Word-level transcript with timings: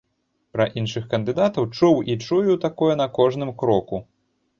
Пра 0.53 0.65
іншых 0.81 1.03
кандыдатаў 1.11 1.67
чуў 1.77 1.99
і 2.13 2.15
чую 2.23 2.55
такое 2.65 2.95
на 3.03 3.07
кожным 3.19 3.53
кроку. 3.61 4.01